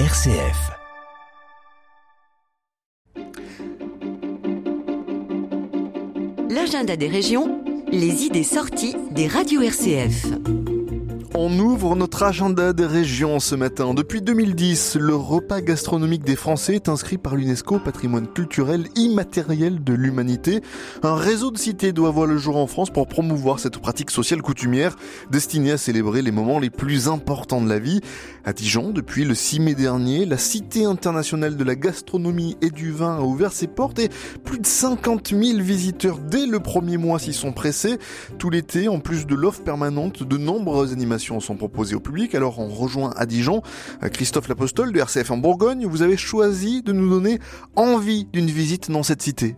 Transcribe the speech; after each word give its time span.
RCF. 0.00 0.72
L'agenda 6.50 6.96
des 6.96 7.06
régions, 7.06 7.62
les 7.92 8.24
idées 8.24 8.42
sorties 8.42 8.96
des 9.12 9.28
radios 9.28 9.62
RCF. 9.62 10.26
On 11.36 11.58
ouvre 11.58 11.96
notre 11.96 12.22
agenda 12.22 12.72
des 12.72 12.86
régions 12.86 13.40
ce 13.40 13.56
matin. 13.56 13.92
Depuis 13.92 14.22
2010, 14.22 14.98
le 15.00 15.16
repas 15.16 15.60
gastronomique 15.62 16.22
des 16.22 16.36
Français 16.36 16.76
est 16.76 16.88
inscrit 16.88 17.18
par 17.18 17.34
l'UNESCO 17.34 17.80
patrimoine 17.80 18.28
culturel 18.28 18.86
immatériel 18.94 19.82
de 19.82 19.94
l'humanité. 19.94 20.60
Un 21.02 21.16
réseau 21.16 21.50
de 21.50 21.58
cités 21.58 21.92
doit 21.92 22.12
voir 22.12 22.28
le 22.28 22.38
jour 22.38 22.56
en 22.56 22.68
France 22.68 22.90
pour 22.90 23.08
promouvoir 23.08 23.58
cette 23.58 23.78
pratique 23.78 24.12
sociale 24.12 24.42
coutumière 24.42 24.94
destinée 25.28 25.72
à 25.72 25.76
célébrer 25.76 26.22
les 26.22 26.30
moments 26.30 26.60
les 26.60 26.70
plus 26.70 27.08
importants 27.08 27.60
de 27.60 27.68
la 27.68 27.80
vie. 27.80 28.00
À 28.44 28.52
Dijon, 28.52 28.90
depuis 28.90 29.24
le 29.24 29.34
6 29.34 29.58
mai 29.58 29.74
dernier, 29.74 30.26
la 30.26 30.38
Cité 30.38 30.84
internationale 30.84 31.56
de 31.56 31.64
la 31.64 31.74
gastronomie 31.74 32.56
et 32.62 32.70
du 32.70 32.92
vin 32.92 33.16
a 33.16 33.22
ouvert 33.22 33.52
ses 33.52 33.66
portes 33.66 33.98
et 33.98 34.08
plus 34.44 34.60
de 34.60 34.66
50 34.66 35.30
000 35.30 35.58
visiteurs 35.58 36.18
dès 36.18 36.46
le 36.46 36.60
premier 36.60 36.96
mois 36.96 37.18
s'y 37.18 37.32
sont 37.32 37.52
pressés. 37.52 37.98
Tout 38.38 38.50
l'été, 38.50 38.86
en 38.86 39.00
plus 39.00 39.26
de 39.26 39.34
l'offre 39.34 39.62
permanente, 39.62 40.22
de 40.22 40.36
nombreuses 40.36 40.92
animations 40.92 41.23
sont 41.24 41.56
proposées 41.56 41.94
au 41.94 42.00
public. 42.00 42.34
Alors 42.34 42.58
on 42.58 42.68
rejoint 42.68 43.12
à 43.16 43.26
Dijon 43.26 43.62
euh, 44.02 44.08
Christophe 44.08 44.48
Lapostole 44.48 44.92
de 44.92 45.00
RCF 45.00 45.30
en 45.30 45.38
Bourgogne. 45.38 45.86
Vous 45.86 46.02
avez 46.02 46.16
choisi 46.16 46.82
de 46.82 46.92
nous 46.92 47.08
donner 47.08 47.38
envie 47.76 48.26
d'une 48.32 48.50
visite 48.50 48.90
dans 48.90 49.02
cette 49.02 49.22
cité. 49.22 49.56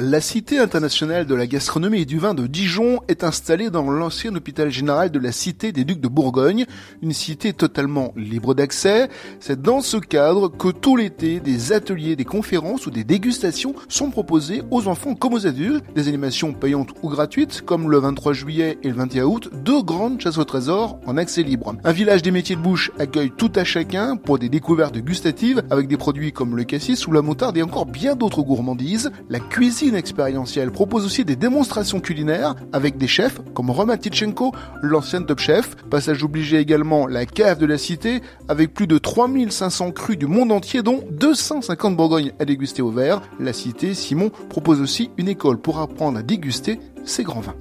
La 0.00 0.20
Cité 0.20 0.58
internationale 0.60 1.26
de 1.26 1.34
la 1.34 1.48
gastronomie 1.48 2.02
et 2.02 2.04
du 2.04 2.18
vin 2.18 2.32
de 2.32 2.46
Dijon 2.46 3.00
est 3.08 3.24
installée 3.24 3.68
dans 3.68 3.90
l'ancien 3.90 4.32
hôpital 4.36 4.70
général 4.70 5.10
de 5.10 5.18
la 5.18 5.32
Cité 5.32 5.72
des 5.72 5.84
Ducs 5.84 6.00
de 6.00 6.06
Bourgogne, 6.06 6.66
une 7.02 7.12
cité 7.12 7.52
totalement 7.52 8.12
libre 8.14 8.54
d'accès. 8.54 9.08
C'est 9.40 9.60
dans 9.60 9.80
ce 9.80 9.96
cadre 9.96 10.48
que 10.48 10.68
tout 10.68 10.94
l'été, 10.94 11.40
des 11.40 11.72
ateliers, 11.72 12.14
des 12.14 12.24
conférences 12.24 12.86
ou 12.86 12.90
des 12.90 13.02
dégustations 13.02 13.74
sont 13.88 14.10
proposés 14.10 14.62
aux 14.70 14.86
enfants 14.86 15.16
comme 15.16 15.34
aux 15.34 15.48
adultes, 15.48 15.84
des 15.96 16.06
animations 16.06 16.52
payantes 16.52 16.90
ou 17.02 17.08
gratuites, 17.08 17.62
comme 17.62 17.90
le 17.90 17.98
23 17.98 18.34
juillet 18.34 18.78
et 18.84 18.88
le 18.88 18.94
21 18.94 19.24
août, 19.24 19.50
deux 19.64 19.82
grandes 19.82 20.20
chasses 20.20 20.38
au 20.38 20.44
trésor 20.44 21.00
en 21.06 21.16
accès 21.16 21.42
libre. 21.42 21.74
Un 21.82 21.92
village 21.92 22.22
des 22.22 22.30
métiers 22.30 22.56
de 22.56 22.60
bouche 22.60 22.92
accueille 23.00 23.32
tout 23.36 23.52
à 23.56 23.64
chacun 23.64 24.16
pour 24.16 24.38
des 24.38 24.48
découvertes 24.48 24.98
gustatives 24.98 25.62
avec 25.70 25.88
des 25.88 25.96
produits 25.96 26.32
comme 26.32 26.56
le 26.56 26.62
cassis 26.62 27.06
ou 27.08 27.12
la 27.12 27.22
moutarde 27.22 27.56
et 27.56 27.62
encore 27.62 27.86
bien 27.86 28.14
d'autres 28.14 28.42
gourmandises. 28.42 29.10
La 29.28 29.40
cuisine 29.40 29.87
expérientielle 29.94 30.70
propose 30.70 31.04
aussi 31.04 31.24
des 31.24 31.36
démonstrations 31.36 32.00
culinaires 32.00 32.54
avec 32.72 32.96
des 32.98 33.06
chefs 33.06 33.40
comme 33.54 33.70
Roman 33.70 33.96
Tichenko, 33.96 34.52
l'ancien 34.82 35.22
top 35.22 35.40
chef. 35.40 35.76
Passage 35.90 36.22
obligé 36.24 36.58
également 36.58 37.06
la 37.06 37.26
cave 37.26 37.58
de 37.58 37.66
la 37.66 37.78
cité 37.78 38.22
avec 38.48 38.74
plus 38.74 38.86
de 38.86 38.98
3500 38.98 39.92
crus 39.92 40.18
du 40.18 40.26
monde 40.26 40.52
entier 40.52 40.82
dont 40.82 41.02
250 41.10 41.96
bourgognes 41.96 42.32
à 42.38 42.44
déguster 42.44 42.82
au 42.82 42.90
verre. 42.90 43.22
La 43.40 43.52
cité 43.52 43.94
Simon 43.94 44.30
propose 44.48 44.80
aussi 44.80 45.10
une 45.16 45.28
école 45.28 45.58
pour 45.58 45.78
apprendre 45.78 46.18
à 46.18 46.22
déguster 46.22 46.80
ses 47.04 47.22
grands 47.22 47.40
vins. 47.40 47.54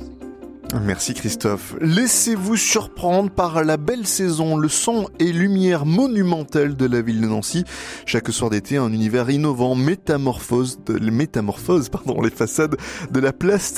Merci 0.76 1.14
Christophe. 1.14 1.76
Laissez-vous 1.80 2.58
surprendre 2.58 3.30
par 3.32 3.64
la 3.64 3.78
belle 3.78 4.06
saison, 4.06 4.58
le 4.58 4.68
son 4.68 5.08
et 5.20 5.32
lumière 5.32 5.86
monumentale 5.86 6.76
de 6.76 6.86
la 6.86 7.02
ville 7.02 7.22
de 7.22 7.28
Nancy. 7.28 7.64
Chaque 8.06 8.30
soir 8.30 8.50
d'été, 8.50 8.78
un 8.78 8.92
univers 8.92 9.30
innovant 9.30 9.76
métamorphose, 9.76 10.80
métamorphose 11.00 11.90
pardon, 11.90 12.22
les 12.22 12.30
façades 12.30 12.76
de 13.12 13.20
la 13.20 13.32
place 13.32 13.74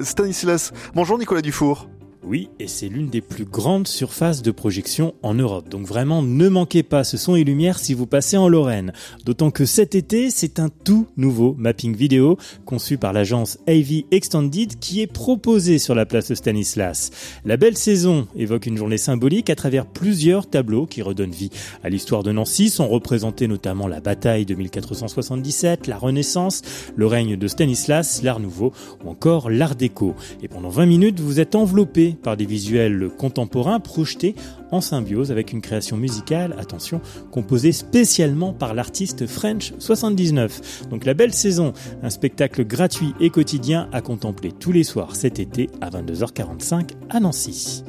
Stanislas. 0.00 0.72
Bonjour 0.94 1.18
Nicolas 1.18 1.42
Dufour. 1.42 1.88
Oui, 2.22 2.50
et 2.58 2.68
c'est 2.68 2.88
l'une 2.88 3.08
des 3.08 3.22
plus 3.22 3.46
grandes 3.46 3.88
surfaces 3.88 4.42
de 4.42 4.50
projection 4.50 5.14
en 5.22 5.32
Europe. 5.32 5.70
Donc 5.70 5.86
vraiment, 5.86 6.22
ne 6.22 6.48
manquez 6.48 6.82
pas 6.82 7.02
ce 7.02 7.16
son 7.16 7.34
et 7.34 7.44
lumière 7.44 7.78
si 7.78 7.94
vous 7.94 8.06
passez 8.06 8.36
en 8.36 8.46
Lorraine. 8.46 8.92
D'autant 9.24 9.50
que 9.50 9.64
cet 9.64 9.94
été, 9.94 10.28
c'est 10.28 10.60
un 10.60 10.68
tout 10.68 11.06
nouveau 11.16 11.54
mapping 11.56 11.96
vidéo 11.96 12.36
conçu 12.66 12.98
par 12.98 13.14
l'agence 13.14 13.58
AV 13.66 14.02
Extended 14.10 14.78
qui 14.78 15.00
est 15.00 15.06
proposé 15.06 15.78
sur 15.78 15.94
la 15.94 16.04
place 16.04 16.34
Stanislas. 16.34 17.10
La 17.46 17.56
belle 17.56 17.78
saison 17.78 18.28
évoque 18.36 18.66
une 18.66 18.76
journée 18.76 18.98
symbolique 18.98 19.48
à 19.48 19.56
travers 19.56 19.86
plusieurs 19.86 20.48
tableaux 20.48 20.84
qui 20.84 21.00
redonnent 21.00 21.30
vie 21.30 21.50
à 21.82 21.88
l'histoire 21.88 22.22
de 22.22 22.32
Nancy. 22.32 22.68
Sont 22.68 22.88
représentés 22.88 23.48
notamment 23.48 23.88
la 23.88 24.00
bataille 24.00 24.44
de 24.44 24.54
1477, 24.54 25.86
la 25.86 25.96
Renaissance, 25.96 26.60
le 26.96 27.06
règne 27.06 27.36
de 27.36 27.48
Stanislas, 27.48 28.22
l'Art 28.22 28.40
Nouveau 28.40 28.74
ou 29.02 29.08
encore 29.08 29.48
l'Art 29.48 29.74
déco. 29.74 30.14
Et 30.42 30.48
pendant 30.48 30.68
20 30.68 30.84
minutes, 30.84 31.20
vous 31.20 31.40
êtes 31.40 31.54
enveloppé 31.54 32.09
par 32.14 32.36
des 32.36 32.46
visuels 32.46 33.10
contemporains 33.18 33.80
projetés 33.80 34.34
en 34.70 34.80
symbiose 34.80 35.32
avec 35.32 35.52
une 35.52 35.60
création 35.60 35.96
musicale, 35.96 36.54
attention, 36.58 37.00
composée 37.30 37.72
spécialement 37.72 38.52
par 38.52 38.74
l'artiste 38.74 39.26
French 39.26 39.72
79. 39.78 40.88
Donc 40.90 41.04
la 41.04 41.14
belle 41.14 41.32
saison, 41.32 41.72
un 42.02 42.10
spectacle 42.10 42.64
gratuit 42.64 43.14
et 43.20 43.30
quotidien 43.30 43.88
à 43.92 44.00
contempler 44.00 44.52
tous 44.52 44.72
les 44.72 44.84
soirs 44.84 45.16
cet 45.16 45.38
été 45.38 45.68
à 45.80 45.90
22h45 45.90 46.90
à 47.10 47.20
Nancy. 47.20 47.84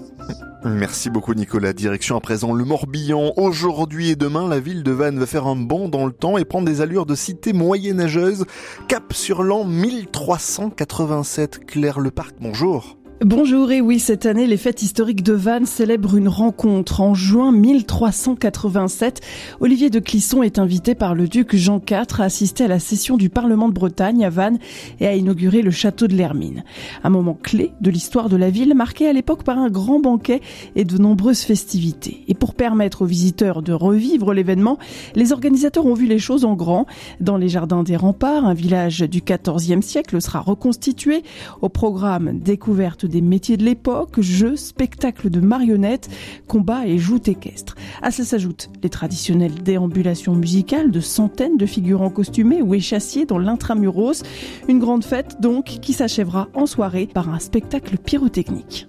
Merci 0.64 1.10
beaucoup 1.10 1.34
Nicolas. 1.34 1.74
Direction 1.74 2.18
à 2.18 2.22
présent 2.22 2.54
le 2.54 2.64
Morbihan. 2.64 3.34
Aujourd'hui 3.36 4.12
et 4.12 4.16
demain, 4.16 4.48
la 4.48 4.60
ville 4.60 4.84
de 4.84 4.92
Vannes 4.92 5.18
va 5.18 5.26
faire 5.26 5.48
un 5.48 5.56
bond 5.56 5.90
dans 5.90 6.06
le 6.06 6.12
temps 6.12 6.38
et 6.38 6.46
prendre 6.46 6.68
des 6.68 6.81
allures 6.81 7.08
de 7.08 7.16
cité 7.16 7.52
moyenâgeuse. 7.52 8.46
Cap 8.88 9.12
sur 9.14 9.42
l'an 9.42 9.66
1387. 9.66 11.66
Claire 11.66 12.00
Le 12.00 12.12
Parc, 12.12 12.36
bonjour. 12.40 13.00
Bonjour 13.24 13.72
et 13.72 13.82
oui, 13.82 14.00
cette 14.00 14.26
année, 14.26 14.48
les 14.48 14.58
fêtes 14.58 14.82
historiques 14.82 15.22
de 15.22 15.34
Vannes 15.34 15.68
célèbrent 15.68 16.18
une 16.18 16.28
rencontre. 16.28 17.02
En 17.02 17.14
juin 17.14 17.52
1387, 17.52 19.22
Olivier 19.59 19.92
de 19.92 20.00
Clisson 20.00 20.42
est 20.42 20.58
invité 20.58 20.96
par 20.96 21.14
le 21.14 21.28
duc 21.28 21.56
Jean 21.56 21.80
IV 21.88 22.20
à 22.20 22.24
assister 22.24 22.64
à 22.64 22.68
la 22.68 22.80
session 22.80 23.18
du 23.18 23.30
Parlement 23.30 23.70
de 23.70 23.76
Bretagne 23.76 24.26
à 24.26 24.31
Vannes 24.31 24.58
et 25.00 25.06
à 25.06 25.14
inaugurer 25.14 25.62
le 25.62 25.70
château 25.70 26.08
de 26.08 26.16
l'Hermine. 26.16 26.64
Un 27.04 27.12
moment 27.12 27.38
clé 27.40 27.74
de 27.80 27.92
l'histoire 27.92 28.28
de 28.28 28.38
la 28.38 28.50
ville, 28.50 28.74
marqué 28.74 29.08
à 29.08 29.14
l'époque 29.14 29.44
par 29.44 29.60
un 29.60 29.70
grand 29.70 30.00
banquet 30.00 30.42
et 30.76 30.84
de 30.84 30.98
nombreuses 30.98 31.42
festivités. 31.42 32.24
Et 32.28 32.34
pour 32.34 32.56
permettre 32.56 33.04
aux 33.04 33.08
visiteurs 33.08 33.62
de 33.62 33.72
revivre 33.74 34.34
l'événement, 34.34 34.80
les 35.14 35.31
organisateurs 35.31 35.86
ont 35.86 35.94
vu 35.94 36.08
les 36.08 36.18
choses 36.18 36.44
en 36.44 36.56
grand. 36.56 36.88
Dans 37.20 37.38
les 37.38 37.50
jardins 37.50 37.84
des 37.84 37.98
remparts, 37.98 38.46
un 38.46 38.56
village 38.56 39.02
du 39.02 39.22
XIVe 39.22 39.84
siècle 39.84 40.20
sera 40.20 40.40
reconstitué 40.40 41.22
au 41.62 41.70
programme 41.70 42.40
découverte 42.40 43.06
des 43.12 43.22
métiers 43.22 43.58
de 43.58 43.64
l'époque, 43.64 44.20
jeux, 44.20 44.56
spectacles 44.56 45.30
de 45.30 45.40
marionnettes, 45.40 46.10
combats 46.48 46.88
et 46.88 46.98
joutes 46.98 47.28
équestres. 47.28 47.76
À 48.02 48.10
ça 48.10 48.26
s'ajoutent 48.26 48.72
les 48.82 48.90
traditionnelles 48.90 49.62
déambulations 49.62 50.34
musicales 50.34 50.90
de 50.90 51.00
centaines 51.00 51.58
de 51.58 51.66
figurants 51.68 52.10
costumés 52.10 52.64
ou 52.64 52.74
échassiers 52.74 53.26
dans 53.26 53.38
l'intramuros. 53.38 54.24
Une 54.68 54.80
grande 54.80 55.04
fête 55.04 55.40
donc 55.40 55.66
qui 55.66 55.94
s'achèvera 55.94 56.50
en 56.56 56.66
soirée 56.66 57.08
par 57.08 57.30
un 57.30 57.40
spectacle 57.40 57.98
pyrotechnique. 57.98 58.88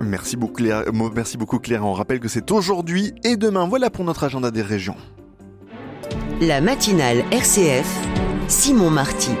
Merci 0.00 0.36
beaucoup 0.36 0.54
Claire. 0.54 0.84
Merci 1.14 1.36
beaucoup 1.36 1.58
Claire. 1.58 1.84
On 1.84 1.92
rappelle 1.92 2.20
que 2.20 2.28
c'est 2.28 2.50
aujourd'hui 2.50 3.12
et 3.22 3.36
demain. 3.36 3.66
Voilà 3.68 3.90
pour 3.90 4.04
notre 4.04 4.24
agenda 4.24 4.50
des 4.50 4.62
régions. 4.62 4.96
La 6.40 6.60
matinale 6.60 7.22
RCF, 7.30 7.86
Simon 8.48 8.90
Marty. 8.90 9.32